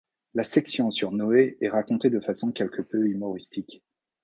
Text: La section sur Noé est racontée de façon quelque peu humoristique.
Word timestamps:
La 0.33 0.41
section 0.43 0.89
sur 0.89 1.11
Noé 1.11 1.59
est 1.61 1.69
racontée 1.69 2.09
de 2.09 2.19
façon 2.19 2.51
quelque 2.51 2.81
peu 2.81 3.05
humoristique. 3.07 3.83